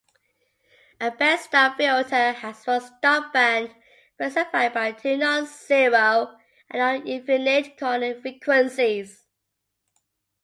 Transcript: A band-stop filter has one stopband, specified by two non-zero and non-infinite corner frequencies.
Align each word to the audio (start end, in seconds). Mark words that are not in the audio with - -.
A 0.99 1.11
band-stop 1.11 1.77
filter 1.77 2.31
has 2.31 2.65
one 2.65 2.81
stopband, 2.81 3.71
specified 4.15 4.73
by 4.73 4.93
two 4.93 5.15
non-zero 5.15 6.39
and 6.71 6.79
non-infinite 6.79 7.77
corner 7.77 8.19
frequencies. 8.19 9.27